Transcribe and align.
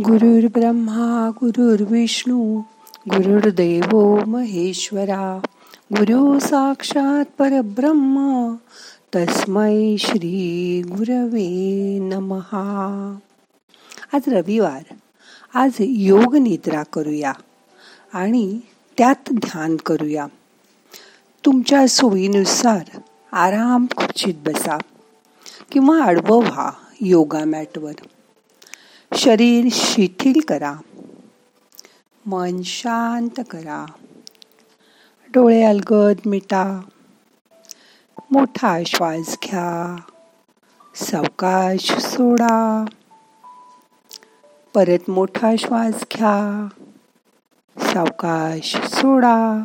गुरुर् 0.00 0.58
ब्रह्मा 0.58 1.30
गुरुर्विष्णू 1.40 2.60
गुरुर्देव 3.08 4.20
महेश्वरा 4.24 5.40
गुरु 5.98 6.38
साक्षात 6.38 7.24
परब्रह्म 7.38 8.54
तस्मै 9.16 9.96
श्री 9.98 10.82
गुरवे 10.86 11.98
नमहा. 11.98 13.16
आज 14.12 14.20
रविवार. 14.26 14.94
आज 15.54 15.70
योग 15.80 16.36
निद्रा 16.36 16.82
करूया 16.82 17.32
आणि 18.12 18.60
त्यात 18.98 19.32
ध्यान 19.32 19.76
करूया. 19.76 20.26
तुमच्या 21.46 21.88
सोयीनुसार 21.88 23.00
आराम 23.32 23.86
खुर्चीत 23.96 24.34
बसा 24.46 24.78
किंवा 25.72 26.02
आडवं 26.02 26.38
व्हा 26.38 26.70
योगा 27.00 27.44
मॅटवर. 27.44 27.92
शरीर 29.20 29.68
शिथिल 29.72 30.40
करा. 30.48 30.74
मन 32.26 32.62
शांत 32.62 33.40
करा. 33.50 33.86
डोळे 35.28 35.62
अलगद 35.62 36.16
मिटा. 36.26 36.80
मोठा 38.30 38.78
श्वास 38.86 39.36
घ्या. 39.44 39.96
सावकाश 40.94 41.92
सोडा. 41.92 42.84
परत 44.74 45.10
मोठा 45.10 45.56
श्वास 45.58 45.94
घ्या. 45.94 46.68
सावकाश 47.78 48.76
सोडा. 48.76 49.64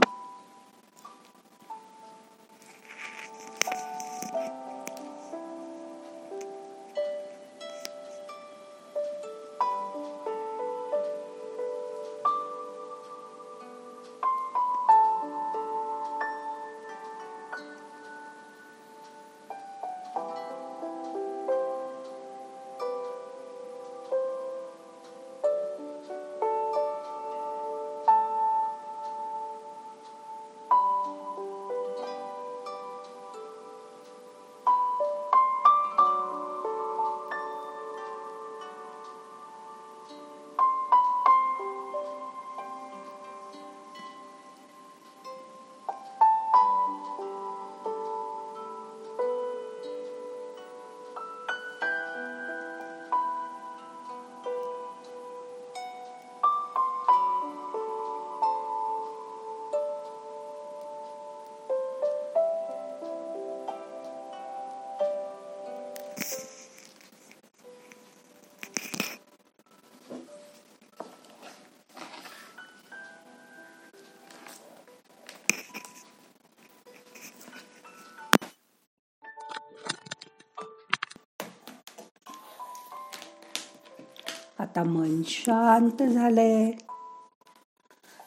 आता 84.76 84.84
मन 84.84 85.22
शांत 85.26 86.04
झालंय. 86.04 86.72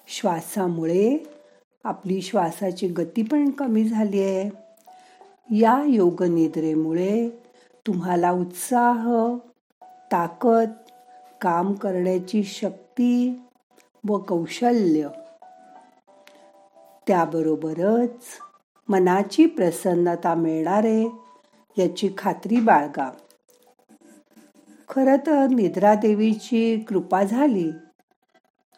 श्वासामुळे 0.09 1.19
आपली 1.85 2.23
श्वासाची 2.23 2.89
गती 2.89 3.23
पण 3.23 3.51
कमी 3.51 3.85
झाली 3.85 4.23
आहे 4.23 4.51
या 5.59 5.83
योग 5.87 6.23
निद्रेमुळे 6.23 7.29
तुम्हाला 7.87 8.31
उत्साह 8.31 9.11
ताकद 10.13 10.71
काम 11.41 11.73
करण्याची 11.73 12.43
शक्ती 12.43 13.41
व 14.09 14.19
कौशल्य. 14.19 15.09
त्याबरोबरच 17.07 18.25
मनाची 18.89 19.47
प्रसन्नता 19.47 20.35
मिळणारे 20.35 21.09
याची 21.79 22.11
खात्री 22.19 22.61
बाळगा. 22.61 23.11
खरं 24.89 25.17
तर 25.27 25.47
निद्रा 25.47 25.95
देवीची 25.95 26.81
कृपा 26.81 27.23
झाली 27.23 27.71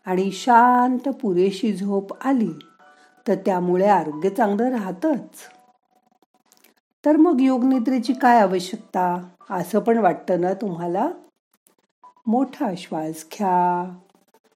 आणि 0.05 0.31
शांत 0.31 1.09
पुरेशी 1.09 1.73
झोप 1.73 2.27
आली 2.27 2.53
तर 3.29 3.35
त्यामुळे 3.35 3.87
आरोग्य 3.87 4.31
चांगलं 4.31 4.71
राहतच. 4.71 5.31
तर 7.05 7.17
मग 7.17 7.41
योगनिद्रेची 7.41 8.13
काय 8.13 8.41
आवश्यकता? 8.41 9.29
असं 9.51 9.81
पण 9.81 9.99
वाटतं 9.99 10.41
ना 10.41 10.53
तुम्हाला? 10.53 11.11
मोठा 12.27 12.71
श्वास 12.77 13.27
घ्या 13.33 13.97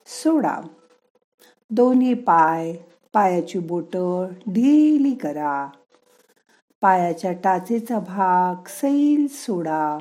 सोडा. 0.06 0.60
दोन्ही 1.70 2.14
पाय 2.14 2.72
पायाची 3.12 3.58
बोट 3.58 3.96
ढिली 4.52 5.14
करा. 5.14 5.68
पायाच्या 6.80 7.32
टाचेचा 7.32 7.98
भाग 7.98 8.68
सैल 8.68 9.26
सोडा. 9.30 9.98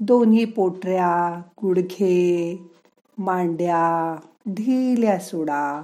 दोन्ही 0.00 0.44
पोटऱ्या 0.44 1.42
गुडघे 1.62 2.58
मांड्या 3.18 4.16
ढिल्या 4.48 5.18
सोडा. 5.18 5.82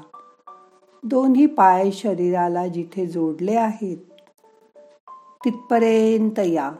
दोन्ही 1.02 1.46
पाय 1.46 1.90
शरीराला 1.90 2.66
जिथे 2.66 3.06
जोडले 3.06 3.56
आहेत 3.56 3.96
तिथपर्यंत 5.44 6.38
या. 6.38 6.72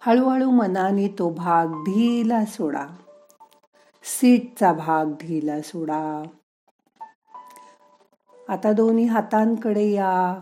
हळूहळू 0.00 0.50
मनाने 0.50 1.08
तो 1.08 1.30
भाग 1.30 1.66
ढिला 1.66 2.44
सोडा. 2.44 2.86
सीटचा 4.02 4.72
भाग 4.72 5.06
ढिला 5.06 5.60
सोडा. 5.60 6.22
आता 8.48 8.72
दोन्ही 8.72 9.04
हातांकडे 9.04 9.90
या. 9.90 10.40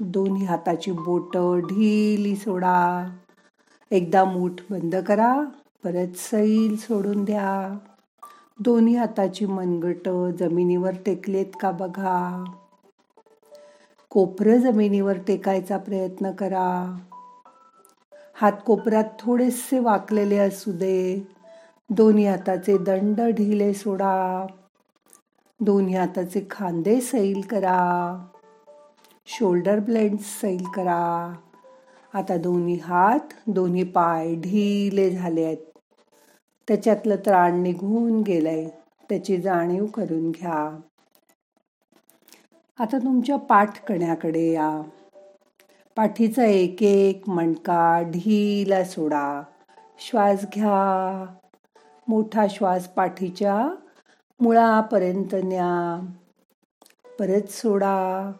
दोन्ही 0.00 0.44
हाताची 0.44 0.92
बोट 0.92 1.36
ढिली 1.66 2.36
सोडा. 2.36 3.08
एकदा 3.92 4.24
मूठ 4.24 4.52
बंद 4.70 4.96
करा 4.96 5.44
परत 5.84 6.16
सैल 6.16 6.76
सोडून 6.76 7.24
द्या. 7.24 7.78
दोन्ही 8.60 8.96
हाताची 8.96 9.46
मनगट 9.46 10.08
जमिनीवर 10.08 10.90
टेकलेत 11.06 11.46
का 11.60 11.70
बघा? 11.70 12.44
कोपरं 14.10 14.56
जमिनीवर 14.56 15.18
टेकायचा 15.18 15.76
प्रयत्न 15.76 16.32
करा. 16.32 16.96
हात 18.34 18.52
कोपऱ्यात 18.66 19.04
थोडेसे 19.18 19.78
वाकलेले 19.78 20.38
असू 20.38 20.72
दे. 20.72 21.28
दोन्ही 21.90 22.26
हाताचे 22.26 22.78
दंड 22.78 23.20
ढिले 23.20 23.74
सोडा. 23.74 24.46
दोन्ही 25.60 25.94
हाताचे 25.94 26.46
खांदे 26.50 27.00
सैल 27.00 27.40
करा. 27.40 28.18
शोल्डर 29.26 29.80
ब्लेंड 29.80 30.18
सैल 30.18 30.64
करा. 30.64 31.32
आता 32.14 32.36
दोन्ही 32.36 32.74
हात 32.74 33.20
दोन्ही 33.46 33.82
पाय 33.82 34.34
ढिले 34.34 35.10
झाले 35.10 35.44
आहेत. 35.44 35.56
त्याच्यातलं 36.68 37.16
त्राण 37.16 37.62
निघून 37.62 38.20
गेलंय. 38.20 38.68
त्याची 39.08 39.36
जाणीव 39.36 39.86
करून 39.86 40.30
घ्या. 40.30 40.80
आता 42.78 42.98
तुमच्या 42.98 43.36
पाठकण्याकडे 43.36 44.52
या. 44.52 44.82
पाठीचा 45.96 46.44
एक 46.44 46.82
एक 46.82 47.28
मणका 47.28 48.02
ढीला 48.02 48.84
सोडा. 48.84 49.42
श्वास 49.98 50.44
घ्या. 50.54 51.26
मोठा 52.08 52.46
श्वास 52.50 52.88
पाठीच्या 52.88 53.68
मुळापर्यंत 54.40 55.34
न्या. 55.34 56.06
परत 57.18 57.50
सोडा. 57.50 58.32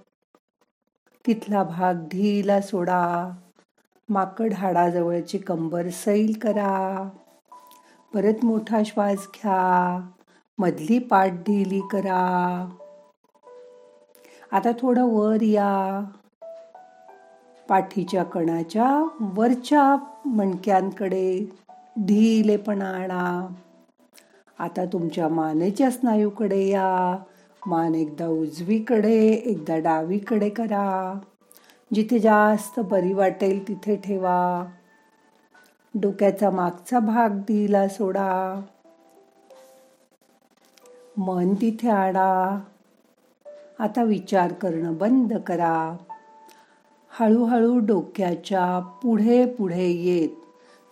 तिथला 1.26 1.62
भाग 1.62 1.94
ढीला 1.94 2.61
सोडा. 2.61 3.31
माकड 4.10 4.52
हाडाजवळची 4.52 5.38
कंबर 5.38 5.88
सैल 5.88 6.38
करा. 6.42 7.08
परत 8.14 8.44
मोठा 8.44 8.82
श्वास 8.86 9.16
घ्या. 9.16 10.00
मधली 10.58 10.98
पाठ 10.98 11.30
ढिली 11.30 11.80
करा. 11.80 12.68
आता 14.52 14.70
थोडं 14.80 15.04
वर 15.04 15.42
या. 15.42 16.04
पाठीच्या 17.68 18.24
कणाच्या 18.24 19.08
वरच्या 19.20 19.96
मणक्यांकडे 20.24 21.52
ढिलेपणा 21.98 22.90
आणा. 22.90 23.46
आता 24.58 24.84
तुमच्या 24.84 25.28
मानेच्या 25.28 25.90
स्नायूकडे 25.90 26.68
या. 26.68 27.16
मान 27.66 27.94
एकदा 27.94 28.26
उजवीकडे 28.26 29.26
एकदा 29.26 29.78
डावीकडे 29.78 30.48
करा. 30.48 31.18
जिथे 31.94 32.19
जास्त 32.19 32.81
बरी 32.81 33.12
वाटेल 33.12 33.69
तिथे 33.69 33.96
ठेवा. 33.96 34.64
डोक्याचा 35.94 36.50
मागचा 36.50 36.98
भाग 36.98 37.28
दिला 37.31 37.88
सोडा. 37.88 38.60
मन 41.16 41.54
तिथे 41.54 41.90
आणा. 41.90 42.60
आता 43.78 44.02
विचार 44.02 44.52
करणं 44.52 44.96
बंद 44.96 45.32
करा. 45.46 45.96
हळूहळू 47.10 47.78
डोक्याच्या 47.78 48.78
पुढे 49.02 49.46
पुढे 49.46 49.87
येत. 49.87 50.28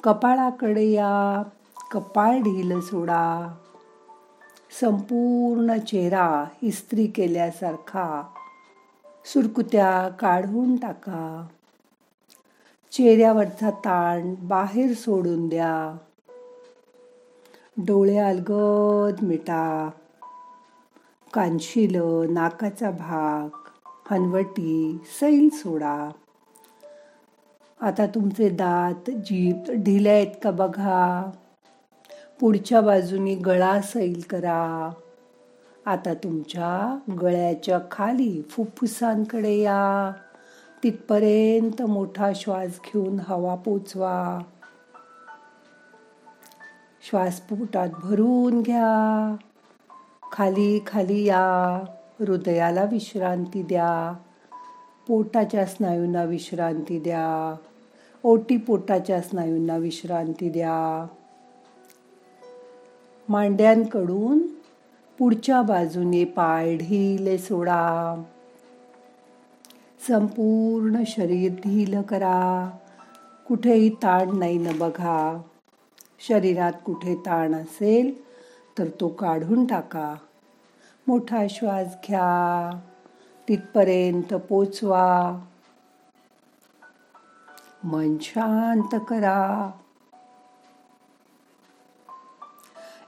कपाळाकडे 0.05 0.91
या. 0.91 1.43
कपाळ 1.91 2.39
ढील 2.39 2.81
सोडा. 2.81 3.55
संपूर्ण 4.81 5.79
चेहरा 5.79 6.45
इस्त्री 6.62 7.06
केल्यासारखा. 7.06 8.23
सुरकुत्या 9.25 10.09
काढून 10.09 10.76
टाका. 10.76 11.47
चेहऱ्यावरचा 12.93 13.70
ताण 13.70 14.35
बाहेर 14.41 14.94
सोडून 14.94 15.49
द्या. 15.49 15.97
डोळे 17.76 18.17
अलगद 18.17 19.23
मिटा. 19.23 19.91
कांशील 21.32 22.00
नाकाचा 22.31 22.91
भाग 22.91 23.56
हनवटी 24.11 24.99
सैल 25.21 25.49
सोडा. 25.53 26.11
आता 27.81 28.06
तुमचे 28.06 28.49
दात 28.49 29.11
जीभ 29.11 29.71
ढिल्या 29.71 30.12
आहेत 30.12 30.35
का 30.43 30.50
बघा. 30.50 31.31
पुढच्या 32.41 32.81
बाजूनी 32.81 33.35
गळा 33.35 33.81
सैल 33.81 34.23
करा. 34.31 34.91
आता 35.88 36.14
तुमच्या 36.14 36.99
गळ्याच्या 37.23 37.79
खाली 37.90 38.43
फुफ्फुसांकडे 38.43 39.55
या. 39.55 40.12
तिथपर्यंत 40.82 41.82
मोठा 41.82 42.31
श्वास 42.35 42.69
घेऊन 42.69 43.19
हवा 43.29 43.55
पोचवा. 43.55 44.38
श्वास 47.11 47.40
पोटात 47.40 47.88
भरून 48.02 48.62
घ्या. 48.62 49.37
खाली 50.32 50.82
खाली 50.87 51.25
या. 51.25 51.85
हृदयाला 52.20 52.85
विश्रांती 52.85 53.62
द्या. 53.62 54.17
पोटाच्या 55.06 55.67
स्नायूंना 55.67 56.25
विश्रांती 56.25 57.00
द्या. 57.00 57.56
ओटी 58.23 58.56
पोटाच्या 58.56 59.20
स्नायूंना 59.20 59.76
विश्रांती 59.76 60.50
द्या. 60.50 61.06
मांड्यांकडून 63.29 64.58
पुढच्या 65.19 65.62
बाजूने 65.62 66.25
पाय 66.25 66.76
ढिले 66.76 67.38
सोडा. 67.38 68.23
संपूर्ण 70.09 71.03
शरीर 71.06 71.53
ढील 71.53 72.03
करा. 72.03 72.70
कुठेही 73.49 73.88
ताण 73.88 74.37
नाही 74.37 74.59
न 74.59 74.79
बघा. 74.79 75.43
शरीरात 76.29 76.73
कुठे 76.85 77.15
ताण 77.15 77.55
असेल 77.55 78.23
तर 78.79 78.85
तो 79.00 79.09
काढून 79.09 79.65
टाका. 79.65 80.15
मोठा 81.06 81.47
श्वास 81.50 81.87
घ्या. 81.87 82.81
तिथपर्यंत 83.49 84.35
पोचवा. 84.35 85.38
मन 87.85 88.17
शांत 88.21 89.00
करा. 89.09 89.71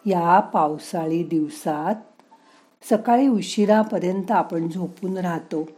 या 0.06 0.40
पावसाळी 0.40 1.22
दिवसात 1.22 1.94
सकाळी 2.90 3.28
उशिरापर्यंत 3.28 4.30
आपण 4.30 4.68
झोपून 4.68 5.16
राहतो. 5.16 5.68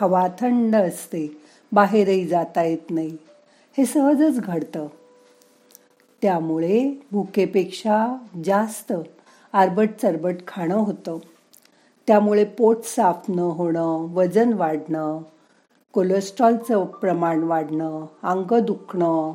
हवा 0.00 0.28
थंड 0.40 0.76
असते 0.76 1.36
बाहेरही 1.72 2.26
जाता 2.26 2.62
येत 2.62 2.90
नाही. 2.90 3.16
हे 3.78 3.84
सहजच 3.84 4.40
घडतं. 4.40 4.86
त्यामुळे 6.22 6.90
भुकेपेक्षा 7.12 8.16
जास्त 8.44 8.92
आरबट 9.52 9.88
चरबट 10.02 10.34
खाणं 10.46 10.76
होतं. 10.76 11.18
त्यामुळे 12.06 12.44
पोट 12.44 12.82
साफ 12.82 13.16
न 13.28 13.38
होणं 13.38 14.14
वजन 14.14 14.52
वाढणं 14.52 15.18
कोलेस्ट्रॉलचं 15.92 16.84
प्रमाण 16.84 17.42
वाढणं 17.42 18.06
अंग 18.22 18.60
दुखणं 18.60 19.32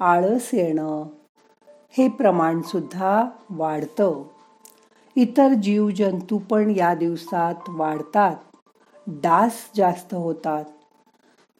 आळस 0.00 0.50
येणं 0.52 1.04
हे 1.94 2.08
प्रमाणसुद्धा 2.08 3.24
वाढतं. 3.50 4.22
इतर 5.16 5.48
जीवजंतू 5.48 6.38
पण 6.38 6.70
या 6.76 6.94
दिवसात 6.94 7.54
वाढतात. 7.68 8.36
डास 9.06 9.52
जास्त 9.76 10.14
होतात. 10.14 10.64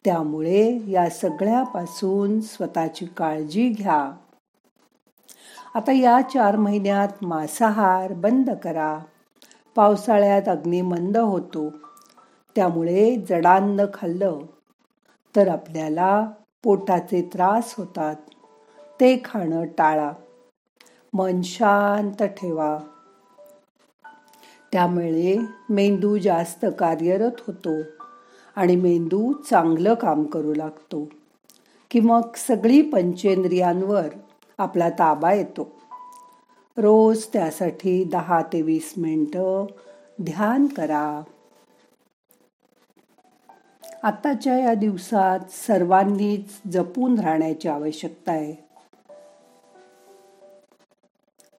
त्यामुळे 0.05 0.79
या 0.87 1.09
सगळ्यापासून 1.09 2.41
स्वतःची 2.41 3.05
काळजी 3.05 3.69
घ्या. 3.69 4.11
आता 5.73 5.91
या 5.91 6.21
चार 6.21 6.55
महिन्यात 6.55 7.23
मांसाहार 7.23 8.13
बंद 8.13 8.49
करा. 8.63 8.99
पावसाळ्यात 9.75 10.49
अग्निमंद 10.49 11.17
होतो. 11.17 11.69
त्यामुळे 12.55 13.15
जडान्न 13.29 13.85
खाल्लं 13.93 14.39
तर 15.35 15.47
आपल्याला 15.47 16.27
पोटाचे 16.63 17.29
त्रास 17.33 17.75
होतात. 17.77 18.15
ते 19.03 19.21
खाणं 19.25 19.65
टाळा. 19.65 20.11
मन 21.13 21.41
शांत 21.41 22.23
ठेवा. 22.23 22.79
त्यामुळे 24.71 25.39
मेंदू 25.69 26.17
जास्त 26.17 26.65
कार्यरत 26.79 27.31
होतो 27.47 27.81
आणि 28.55 28.75
मेंदू 28.75 29.33
चांगलं 29.33 29.93
काम 29.93 30.23
करू 30.23 30.53
लागतो. 30.53 31.09
की 31.91 31.99
मग 31.99 32.21
सगळी 32.35 32.81
पंचेंद्रियांवर 32.81 34.07
आपला 34.57 34.89
ताबा 34.89 35.33
येतो. 35.33 35.71
रोज 36.77 37.27
त्यासाठी 37.33 38.03
दहा 38.03 38.41
ते 38.41 38.61
वीस 38.61 38.93
मिनटं 38.97 39.65
ध्यान 40.21 40.67
करा. 40.67 41.21
आत्ताच्या 44.03 44.59
या 44.59 44.73
दिवसात 44.73 45.39
सर्वांनीच 45.49 46.61
जपून 46.71 47.19
राहण्याची 47.19 47.67
आवश्यकता 47.67 48.31
आहे. 48.31 48.72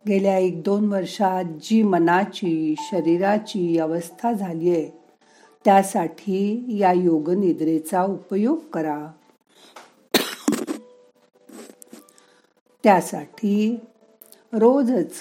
गेल्या 0.08 0.38
एक 0.38 0.62
दोन 0.62 0.92
वर्षात 0.92 1.44
जी 1.44 1.82
मनाची 1.82 2.74
शरीराची 2.78 3.78
अवस्था 3.78 4.32
झाली 4.32 4.70
आहे 4.70 4.90
त्यासाठी 5.64 6.64
या 6.68 6.92
योगनिद्रेचा 6.92 8.02
उपयोग 8.02 8.58
करा. 8.72 9.08
त्यासाठी 12.82 13.80
रोजच 14.52 15.12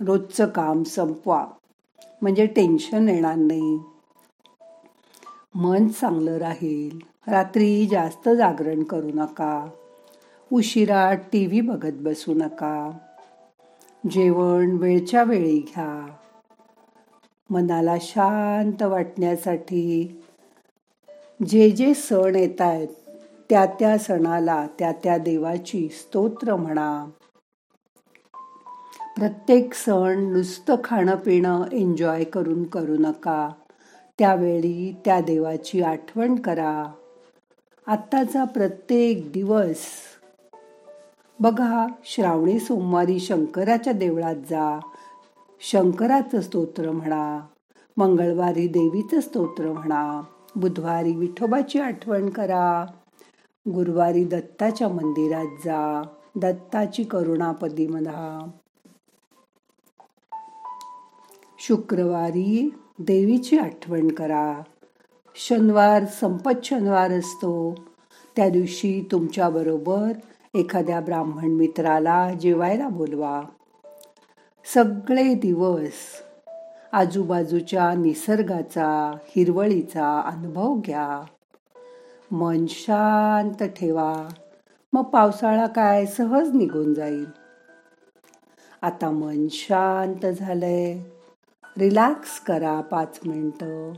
रोजचं 0.00 0.46
काम 0.46 0.82
संपवा. 0.82 1.46
म्हणजे 2.22 2.46
टेन्शन 2.46 3.08
येणार 3.08 3.34
नाही. 3.34 3.78
मन 5.54 5.88
चांगलं 5.88 6.36
राहील. 6.36 6.98
रात्री 7.26 7.86
जास्त 7.86 8.28
जागरण 8.28 8.82
करू 8.82 9.10
नका. 9.14 9.68
उशिरा 10.52 11.14
टी 11.14 11.46
व्ही 11.46 11.60
बघत 11.60 11.92
बसू 11.92 12.34
नका. 12.34 12.98
जेवण 14.10 14.70
वेळच्या 14.70 15.22
वेळी 15.22 15.58
घ्या. 15.58 16.06
मनाला 17.50 17.94
शांत 18.00 18.82
वाटण्यासाठी 18.82 20.22
जे 21.48 21.70
जे 21.70 21.94
सण 21.94 22.34
येत 22.34 22.60
आहेत 22.60 22.88
त्या 23.50 23.66
त्या 23.66 23.98
सणाला 23.98 24.66
त्या 24.78 24.92
त्या 24.92 25.18
देवाची 25.18 25.88
स्तोत्र 25.88 26.56
म्हणा. 26.56 27.10
प्रत्येक 29.16 29.74
सण 29.74 30.18
नुसतं 30.18 30.76
खाणं 30.84 31.16
पिणं 31.16 31.64
एन्जॉय 31.72 32.24
करून 32.24 32.64
करू 32.64 32.96
नका. 32.98 33.50
त्यावेळी 34.18 34.96
त्या 35.04 35.20
देवाची 35.20 35.82
आठवण 35.82 36.34
करा. 36.34 36.92
आत्ताचा 37.86 38.44
प्रत्येक 38.44 39.32
दिवस 39.32 39.80
बघा 41.40 41.86
श्रावणी 42.04 42.58
सोमवारी 42.58 43.18
शंकराच्या 43.20 43.92
देवळात 43.92 44.34
जा. 44.34 44.80
शंकराचं 45.60 46.40
स्तोत्र 46.40 46.90
म्हणा 46.90 47.40
मंगळवारी 47.96 48.66
देवीचं 48.68 49.20
स्तोत्र 49.20 49.72
म्हणा 49.72 50.22
बुधवारी 50.56 51.12
विठोबाची 51.12 51.78
आठवण 51.78 52.30
करा. 52.30 52.86
गुरुवारी 53.68 54.24
दत्ताच्या 54.24 54.88
मंदिरात 54.88 55.46
जा 55.46 56.02
दत्ताची 56.36 57.04
करुणापदी 57.04 57.86
म्हणा 57.86 58.50
शुक्रवारी 61.58 62.74
देवीची 62.98 63.58
आठवण 63.58 64.08
करा. 64.08 64.62
शनिवार 65.34 66.04
संपत 66.04 66.64
शनिवार 66.64 67.10
असतो. 67.10 67.74
त्या 68.36 68.48
दिवशी 68.48 69.08
तुमच्याबरोबर 69.12 70.12
एखाद्या 70.56 71.00
ब्राह्मण 71.00 71.48
मित्राला 71.48 72.32
जेवायला 72.32 72.88
बोलवा. 72.88 73.42
सगळे 74.74 75.34
दिवस 75.34 76.22
आजूबाजूच्या 76.92 77.94
निसर्गाचा 77.94 79.16
हिरवळीचा 79.24 80.20
अनुभव 80.20 80.74
घ्या. 80.74 81.24
मन 82.30 82.66
शांत 82.68 83.64
ठेवा. 83.68 84.28
मग 84.92 85.02
पावसाळा 85.02 85.66
काय 85.66 86.06
सहज 86.06 86.50
निघून 86.52 86.94
जाईल. 86.94 87.24
आता 88.82 89.10
मन 89.10 89.46
शांत 89.50 90.26
झालंय. 90.26 90.98
रिलॅक्स 91.78 92.40
करा 92.40 92.80
पाच 92.80 93.20
मिनटं. 93.26 93.92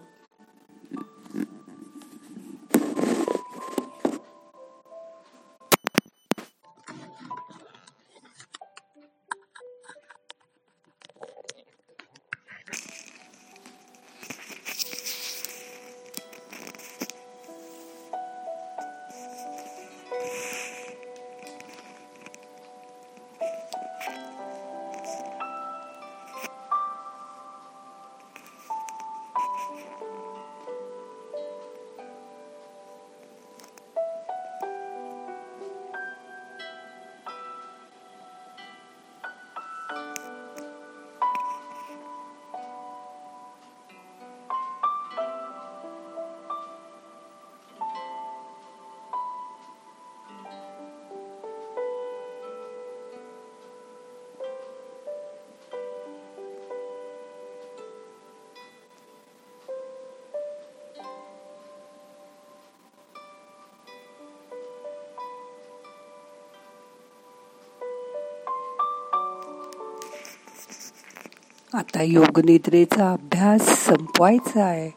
आता 71.78 72.02
योगनिद्रेचा 72.02 73.12
अभ्यास 73.12 73.62
संपवायचा 73.62 74.64
आहे. 74.64 74.90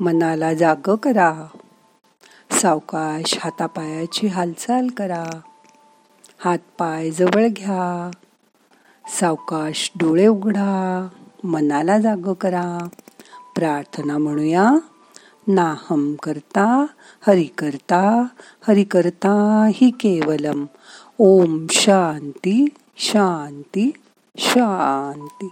मनाला 0.00 0.54
जाग 0.54 0.94
करा. 0.96 1.46
सावकाश 2.50 3.38
हातापायाची 3.40 4.26
हालचाल 4.26 4.88
करा. 4.88 5.40
हात 6.38 6.58
पाय 6.78 7.10
जवळ 7.10 7.48
घ्या. 7.48 8.10
सावकाश 9.20 9.92
डोळे 9.96 10.26
उघडा. 10.26 11.08
मनाला 11.44 11.98
जाग 11.98 12.32
करा. 12.32 12.88
प्रार्थना 13.56 14.18
म्हणूया. 14.18 14.70
नाहम 15.48 16.14
करता 16.22 16.86
हरि 17.26 17.44
करता 17.44 18.26
हरि 18.68 18.84
करता 18.84 19.66
ही 19.74 19.90
केवलम. 19.90 20.64
ओम 21.18 21.66
शांती 21.70 22.68
शांती 22.96 23.90
शांती. 24.36 25.48